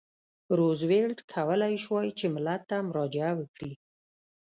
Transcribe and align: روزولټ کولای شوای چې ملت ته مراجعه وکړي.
روزولټ 0.59 1.17
کولای 1.33 1.73
شوای 1.83 2.09
چې 2.19 2.25
ملت 2.35 2.61
ته 2.69 2.77
مراجعه 2.89 3.31
وکړي. 3.39 3.71